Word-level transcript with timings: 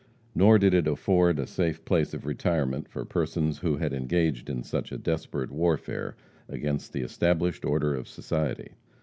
Nor 0.33 0.57
did 0.57 0.73
it 0.73 0.87
afford 0.87 1.37
a 1.37 1.45
safe 1.45 1.85
place 1.85 2.11
of 2.15 2.25
retirement 2.25 2.89
for 2.89 3.05
persons 3.05 3.59
who 3.59 3.77
had 3.77 3.93
engaged 3.93 4.49
in 4.49 4.63
such 4.63 4.91
a 4.91 4.97
desperate 4.97 5.51
warfare 5.51 6.15
against 6.49 6.91
the 6.91 7.01
established 7.03 7.63
order 7.63 7.93
of 7.93 8.07
society. 8.07 8.69